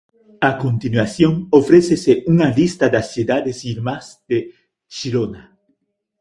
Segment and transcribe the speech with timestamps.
[0.49, 1.31] A continuación
[1.61, 4.39] ofrécese unha lista das cidades irmás de
[4.97, 5.43] Xirona.